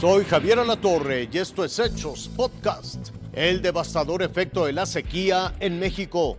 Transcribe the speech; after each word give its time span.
Soy 0.00 0.24
Javier 0.24 0.58
Alatorre 0.58 1.28
y 1.30 1.36
esto 1.36 1.62
es 1.62 1.78
Hechos 1.78 2.30
Podcast. 2.34 3.10
El 3.34 3.60
devastador 3.60 4.22
efecto 4.22 4.64
de 4.64 4.72
la 4.72 4.86
sequía 4.86 5.54
en 5.60 5.78
México. 5.78 6.38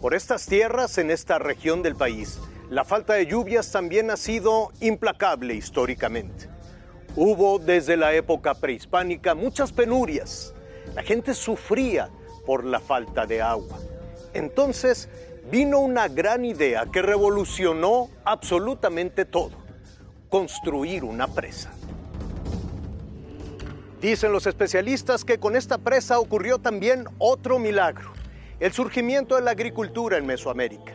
Por 0.00 0.14
estas 0.14 0.46
tierras, 0.46 0.96
en 0.96 1.10
esta 1.10 1.38
región 1.38 1.82
del 1.82 1.96
país, 1.96 2.38
la 2.70 2.86
falta 2.86 3.12
de 3.12 3.26
lluvias 3.26 3.70
también 3.70 4.10
ha 4.10 4.16
sido 4.16 4.72
implacable 4.80 5.52
históricamente. 5.52 6.48
Hubo 7.14 7.58
desde 7.58 7.98
la 7.98 8.14
época 8.14 8.54
prehispánica 8.54 9.34
muchas 9.34 9.70
penurias. 9.70 10.54
La 10.94 11.02
gente 11.02 11.34
sufría 11.34 12.08
por 12.46 12.64
la 12.64 12.80
falta 12.80 13.26
de 13.26 13.42
agua. 13.42 13.78
Entonces 14.32 15.10
vino 15.50 15.78
una 15.80 16.08
gran 16.08 16.46
idea 16.46 16.86
que 16.90 17.02
revolucionó 17.02 18.08
absolutamente 18.24 19.26
todo 19.26 19.61
construir 20.32 21.04
una 21.04 21.28
presa. 21.28 21.70
Dicen 24.00 24.32
los 24.32 24.46
especialistas 24.46 25.26
que 25.26 25.36
con 25.36 25.56
esta 25.56 25.76
presa 25.76 26.18
ocurrió 26.18 26.58
también 26.58 27.04
otro 27.18 27.58
milagro, 27.58 28.12
el 28.58 28.72
surgimiento 28.72 29.34
de 29.36 29.42
la 29.42 29.50
agricultura 29.50 30.16
en 30.16 30.24
Mesoamérica, 30.24 30.94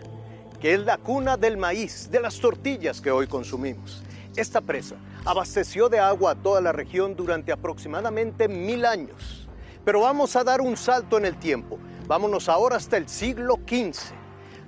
que 0.60 0.74
es 0.74 0.80
la 0.80 0.98
cuna 0.98 1.38
del 1.38 1.56
maíz, 1.56 2.10
de 2.10 2.20
las 2.20 2.40
tortillas 2.40 3.00
que 3.00 3.12
hoy 3.12 3.28
consumimos. 3.28 4.02
Esta 4.36 4.60
presa 4.60 4.96
abasteció 5.24 5.88
de 5.88 6.00
agua 6.00 6.32
a 6.32 6.36
toda 6.36 6.60
la 6.60 6.72
región 6.72 7.16
durante 7.16 7.52
aproximadamente 7.52 8.48
mil 8.48 8.86
años. 8.86 9.48
Pero 9.86 10.02
vamos 10.02 10.36
a 10.36 10.44
dar 10.44 10.62
un 10.62 10.76
salto 10.76 11.16
en 11.20 11.26
el 11.26 11.38
tiempo. 11.38 11.78
Vámonos 12.08 12.50
ahora 12.50 12.78
hasta 12.78 12.98
el 12.98 13.08
siglo 13.08 13.60
XV, 13.68 14.16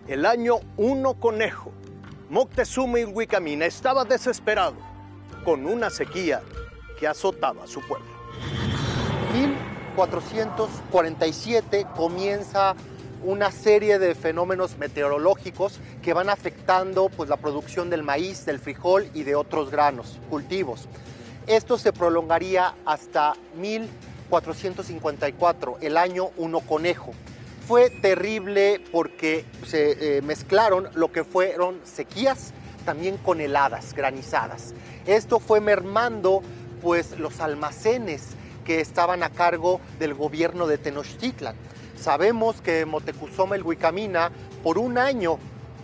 el 0.07 0.27
año 0.27 0.59
1 0.77 1.15
conejo, 1.15 1.71
Moctezuma 2.29 2.99
Huicamina 3.11 3.65
estaba 3.65 4.05
desesperado 4.05 4.75
con 5.43 5.65
una 5.65 5.89
sequía 5.89 6.43
que 6.99 7.07
azotaba 7.07 7.65
su 7.65 7.81
pueblo. 7.81 8.05
1447 9.33 11.87
comienza 11.95 12.75
una 13.23 13.51
serie 13.51 13.97
de 13.97 14.13
fenómenos 14.13 14.77
meteorológicos 14.77 15.79
que 16.03 16.13
van 16.13 16.29
afectando 16.29 17.09
pues, 17.09 17.29
la 17.29 17.37
producción 17.37 17.89
del 17.89 18.03
maíz, 18.03 18.45
del 18.45 18.59
frijol 18.59 19.09
y 19.15 19.23
de 19.23 19.33
otros 19.33 19.71
granos, 19.71 20.19
cultivos. 20.29 20.87
Esto 21.47 21.79
se 21.79 21.91
prolongaría 21.91 22.75
hasta 22.85 23.33
1454, 23.57 25.79
el 25.81 25.97
año 25.97 26.29
1 26.37 26.59
conejo 26.59 27.11
fue 27.69 27.91
terrible 27.91 28.81
porque 28.91 29.45
se 29.67 30.17
eh, 30.17 30.21
mezclaron 30.23 30.89
lo 30.95 31.11
que 31.11 31.23
fueron 31.23 31.79
sequías 31.83 32.51
también 32.83 33.17
con 33.17 33.41
heladas, 33.41 33.93
granizadas. 33.93 34.73
Esto 35.05 35.39
fue 35.39 35.61
mermando 35.61 36.41
pues 36.81 37.19
los 37.19 37.39
almacenes 37.39 38.29
que 38.65 38.81
estaban 38.81 39.21
a 39.21 39.29
cargo 39.29 39.81
del 39.99 40.15
gobierno 40.15 40.65
de 40.65 40.79
Tenochtitlan. 40.79 41.55
Sabemos 41.95 42.59
que 42.59 42.87
Motecuzoma 42.87 43.55
el 43.55 43.61
Huicamina 43.61 44.31
por 44.63 44.79
un 44.79 44.97
año 44.97 45.37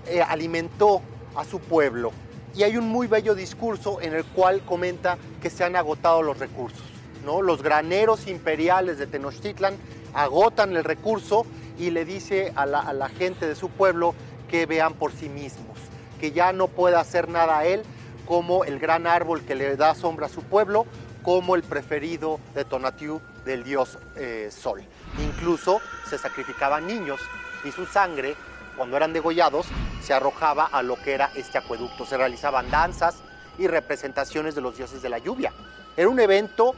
eh, 0.08 0.24
alimentó 0.24 1.04
a 1.36 1.46
su 1.46 1.60
pueblo 1.60 2.14
y 2.56 2.64
hay 2.64 2.78
un 2.78 2.88
muy 2.88 3.06
bello 3.06 3.36
discurso 3.36 4.02
en 4.02 4.16
el 4.16 4.26
cual 4.26 4.66
comenta 4.66 5.20
que 5.40 5.52
se 5.52 5.64
han 5.64 5.76
agotado 5.76 6.24
los 6.24 6.40
recursos. 6.40 6.82
¿no? 7.24 7.44
Los 7.44 7.62
graneros 7.62 8.26
imperiales 8.26 8.98
de 8.98 9.06
Tenochtitlan 9.06 9.76
agotan 10.16 10.76
el 10.76 10.84
recurso 10.84 11.46
y 11.78 11.92
le 11.92 12.06
dice 12.06 12.54
a 12.56 12.66
la, 12.66 13.10
gente 13.10 13.48
de 13.48 13.56
su 13.56 13.70
pueblo 13.70 14.16
que 14.50 14.66
vean 14.66 14.94
por 14.94 15.12
sí 15.12 15.30
mismos, 15.30 15.78
que 16.20 16.32
ya 16.32 16.54
no 16.54 16.68
puede 16.68 16.96
hacer 16.96 17.30
nada 17.30 17.60
a 17.60 17.66
él 17.66 17.84
como 18.26 18.64
el 18.64 18.80
gran 18.80 19.08
árbol 19.08 19.44
que 19.44 19.56
le 19.56 19.76
da 19.76 19.94
sombra 19.96 20.28
a 20.28 20.30
su 20.30 20.44
pueblo, 20.44 20.86
como 21.24 21.56
el 21.56 21.64
preferido 21.64 22.40
de 22.54 22.66
Tonatiuh 22.66 23.22
del 23.46 23.64
dios 23.64 23.98
eh, 24.16 24.50
Sol. 24.52 24.84
Incluso 25.20 25.80
se 26.10 26.18
sacrificaban 26.18 26.88
niños 26.88 27.20
y 27.64 27.72
su 27.72 27.86
sangre, 27.86 28.36
cuando 28.78 28.98
eran 28.98 29.14
degollados, 29.14 29.68
se 30.02 30.14
arrojaba 30.14 30.66
a 30.66 30.84
lo 30.84 30.96
que 30.98 31.14
era 31.14 31.32
este 31.36 31.58
acueducto. 31.58 32.06
Se 32.06 32.18
realizaban 32.18 32.70
danzas 32.70 33.18
y 33.58 33.68
representaciones 33.68 34.54
de 34.54 34.62
los 34.62 34.78
dioses 34.78 35.02
de 35.02 35.10
la 35.10 35.18
lluvia. 35.18 35.52
Era 35.98 36.10
un 36.10 36.20
evento 36.20 36.76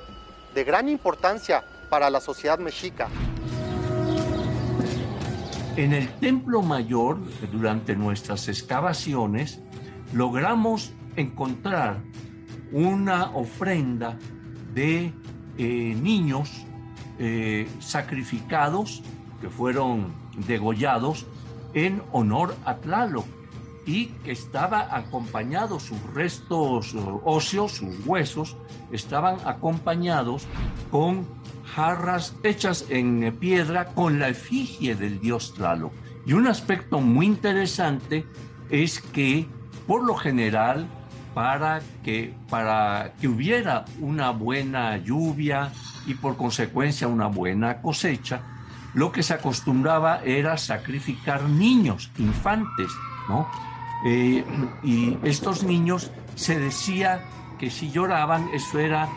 de 0.54 0.64
gran 0.64 0.88
importancia 0.90 1.64
para 1.90 2.10
la 2.10 2.22
sociedad 2.22 2.60
mexica. 2.60 3.10
En 5.78 5.94
el 5.94 6.10
Templo 6.10 6.64
Mayor, 6.64 7.20
durante 7.52 7.96
nuestras 7.96 8.48
excavaciones, 8.48 9.62
logramos 10.12 10.92
encontrar 11.16 12.02
una 12.72 13.30
ofrenda 13.36 14.18
de 14.74 15.14
eh, 15.60 15.96
niños 16.02 16.66
eh, 17.20 17.70
sacrificados 17.80 19.04
que 19.40 19.52
fueron 19.52 20.08
degollados 20.48 21.28
en 21.76 22.02
honor 22.12 22.56
a 22.66 22.78
Tlaloc 22.78 23.28
y 23.86 24.08
que 24.26 24.32
estaba 24.32 24.96
acompañado, 24.98 25.80
sus 25.80 26.02
restos 26.12 26.96
óseos, 27.24 27.74
sus 27.74 28.04
huesos, 28.04 28.58
estaban 28.92 29.38
acompañados 29.46 30.48
con 30.90 31.37
jarras 31.76 32.36
hechas 32.44 32.86
en 32.90 33.36
piedra 33.40 33.88
con 33.94 34.20
la 34.20 34.30
efigie 34.30 34.96
del 34.96 35.20
dios 35.20 35.54
Tlaloc. 35.54 35.94
Y 36.26 36.34
un 36.34 36.48
aspecto 36.48 37.00
muy 37.00 37.26
interesante 37.26 38.26
es 38.70 39.00
que, 39.00 39.48
por 39.86 40.04
lo 40.04 40.16
general, 40.16 40.88
para 41.34 41.82
que, 42.04 42.34
para 42.50 43.14
que 43.22 43.28
hubiera 43.28 43.86
una 44.02 44.32
buena 44.32 44.98
lluvia 44.98 45.72
y 46.06 46.16
por 46.16 46.36
consecuencia 46.36 47.08
una 47.08 47.28
buena 47.28 47.82
cosecha, 47.82 48.42
lo 48.94 49.12
que 49.12 49.22
se 49.22 49.36
acostumbraba 49.36 50.22
era 50.24 50.58
sacrificar 50.58 51.44
niños, 51.44 52.10
infantes, 52.18 52.92
¿no? 53.30 53.48
Eh, 54.06 54.44
y 54.84 55.18
estos 55.24 55.64
niños 55.64 56.12
se 56.36 56.60
decía 56.60 57.22
que 57.60 57.70
si 57.70 57.92
lloraban, 57.92 58.50
eso 58.54 58.80
era 58.80 59.08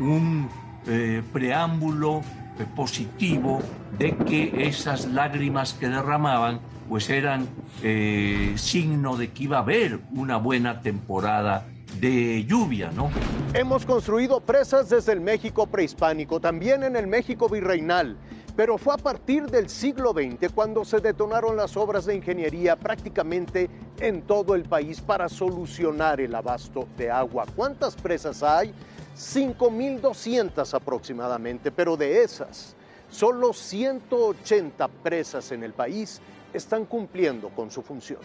un 0.00 0.48
eh, 0.86 1.22
preámbulo 1.32 2.22
eh, 2.58 2.66
positivo 2.74 3.60
de 3.98 4.16
que 4.16 4.66
esas 4.66 5.06
lágrimas 5.06 5.74
que 5.74 5.88
derramaban 5.88 6.60
pues 6.88 7.08
eran 7.08 7.46
eh, 7.84 8.52
signo 8.56 9.16
de 9.16 9.30
que 9.30 9.44
iba 9.44 9.58
a 9.58 9.60
haber 9.60 10.00
una 10.12 10.38
buena 10.38 10.80
temporada 10.80 11.66
de 12.00 12.44
lluvia, 12.44 12.90
¿no? 12.90 13.10
Hemos 13.54 13.86
construido 13.86 14.40
presas 14.40 14.88
desde 14.88 15.12
el 15.12 15.20
México 15.20 15.66
prehispánico, 15.66 16.40
también 16.40 16.82
en 16.82 16.96
el 16.96 17.06
México 17.06 17.48
virreinal, 17.48 18.16
pero 18.60 18.76
fue 18.76 18.92
a 18.92 18.98
partir 18.98 19.46
del 19.46 19.70
siglo 19.70 20.12
XX 20.12 20.52
cuando 20.52 20.84
se 20.84 21.00
detonaron 21.00 21.56
las 21.56 21.78
obras 21.78 22.04
de 22.04 22.14
ingeniería 22.14 22.76
prácticamente 22.76 23.70
en 23.98 24.20
todo 24.20 24.54
el 24.54 24.64
país 24.64 25.00
para 25.00 25.30
solucionar 25.30 26.20
el 26.20 26.34
abasto 26.34 26.86
de 26.98 27.10
agua. 27.10 27.46
¿Cuántas 27.56 27.96
presas 27.96 28.42
hay? 28.42 28.74
5.200 29.16 30.74
aproximadamente, 30.74 31.70
pero 31.70 31.96
de 31.96 32.22
esas, 32.22 32.76
solo 33.08 33.54
180 33.54 34.88
presas 34.88 35.52
en 35.52 35.62
el 35.62 35.72
país 35.72 36.20
están 36.52 36.84
cumpliendo 36.84 37.48
con 37.48 37.70
su 37.70 37.80
función. 37.80 38.20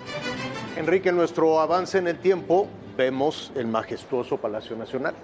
Enrique, 0.75 1.07
en 1.07 1.15
nuestro 1.15 1.61
avance 1.61 1.97
en 1.97 2.09
el 2.09 2.19
tiempo 2.19 2.67
vemos 2.97 3.53
el 3.55 3.67
majestuoso 3.67 4.35
Palacio 4.35 4.75
Nacional. 4.75 5.15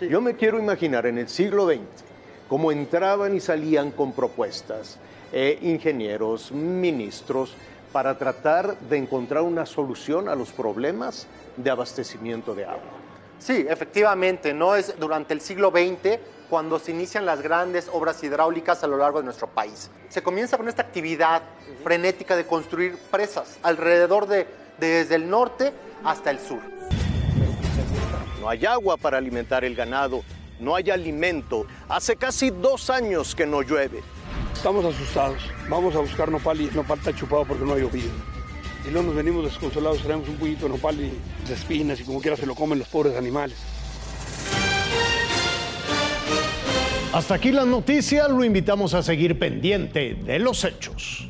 Yo 0.00 0.22
me 0.22 0.36
quiero 0.36 0.58
imaginar 0.58 1.04
en 1.04 1.18
el 1.18 1.28
siglo 1.28 1.66
XX 1.66 2.13
cómo 2.48 2.72
entraban 2.72 3.34
y 3.36 3.40
salían 3.40 3.90
con 3.90 4.12
propuestas 4.12 4.98
eh, 5.32 5.58
ingenieros, 5.62 6.52
ministros, 6.52 7.54
para 7.92 8.18
tratar 8.18 8.78
de 8.80 8.96
encontrar 8.96 9.42
una 9.42 9.66
solución 9.66 10.28
a 10.28 10.34
los 10.34 10.50
problemas 10.50 11.26
de 11.56 11.70
abastecimiento 11.70 12.54
de 12.54 12.64
agua. 12.64 12.82
Sí, 13.38 13.66
efectivamente, 13.68 14.52
no 14.52 14.74
es 14.74 14.98
durante 14.98 15.34
el 15.34 15.40
siglo 15.40 15.70
XX 15.70 16.18
cuando 16.50 16.78
se 16.78 16.90
inician 16.90 17.26
las 17.26 17.40
grandes 17.40 17.88
obras 17.92 18.22
hidráulicas 18.22 18.82
a 18.82 18.86
lo 18.86 18.96
largo 18.96 19.18
de 19.18 19.24
nuestro 19.24 19.48
país. 19.48 19.90
Se 20.08 20.22
comienza 20.22 20.56
con 20.56 20.68
esta 20.68 20.82
actividad 20.82 21.42
frenética 21.82 22.36
de 22.36 22.46
construir 22.46 22.96
presas 23.10 23.58
alrededor 23.62 24.26
de 24.26 24.46
desde 24.78 25.14
el 25.14 25.28
norte 25.28 25.72
hasta 26.02 26.30
el 26.30 26.38
sur. 26.38 26.60
No 28.40 28.48
hay 28.48 28.66
agua 28.66 28.96
para 28.96 29.18
alimentar 29.18 29.64
el 29.64 29.74
ganado, 29.74 30.22
no 30.60 30.74
hay 30.76 30.90
alimento. 30.90 31.66
Hace 31.88 32.16
casi 32.16 32.50
dos 32.50 32.90
años 32.90 33.34
que 33.34 33.46
no 33.46 33.62
llueve. 33.62 34.02
Estamos 34.52 34.84
asustados. 34.84 35.42
Vamos 35.68 35.94
a 35.94 36.00
buscar 36.00 36.30
nopal 36.30 36.60
y 36.60 36.66
nopal 36.66 36.98
está 36.98 37.14
chupado 37.14 37.44
porque 37.44 37.64
no 37.64 37.72
ha 37.72 37.78
llovido 37.78 38.10
y 38.86 38.90
luego 38.90 39.08
nos 39.08 39.16
venimos 39.16 39.44
desconsolados, 39.44 40.02
traemos 40.02 40.28
un 40.28 40.36
poquito 40.36 40.66
de 40.66 40.72
nopal 40.72 41.00
y 41.00 41.12
de 41.46 41.54
espinas 41.54 42.00
y 42.00 42.04
como 42.04 42.20
quiera 42.20 42.36
se 42.36 42.46
lo 42.46 42.54
comen 42.54 42.78
los 42.78 42.88
pobres 42.88 43.16
animales. 43.16 43.56
Hasta 47.12 47.34
aquí 47.34 47.52
la 47.52 47.64
noticia, 47.64 48.28
lo 48.28 48.44
invitamos 48.44 48.92
a 48.92 49.02
seguir 49.02 49.38
pendiente 49.38 50.14
de 50.14 50.38
los 50.38 50.64
hechos. 50.64 51.28